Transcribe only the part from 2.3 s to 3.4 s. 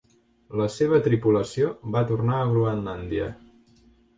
a Groenlàndia.